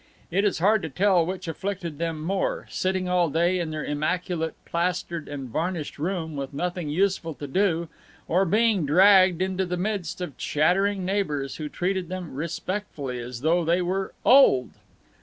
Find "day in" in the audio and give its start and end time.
3.29-3.69